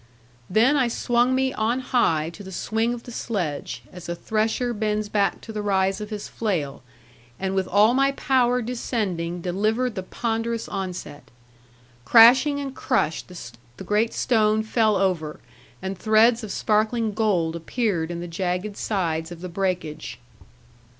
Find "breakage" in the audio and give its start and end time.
19.49-20.17